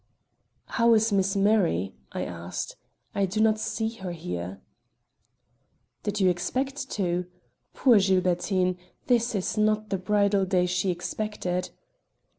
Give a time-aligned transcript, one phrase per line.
[0.65, 2.75] "How is Miss Murray?" I asked.
[3.13, 4.59] "I do not see her here."
[6.01, 7.27] "Did you expect to?
[7.75, 8.79] Poor Gilbertine!
[9.05, 11.69] This is not the bridal day she expected."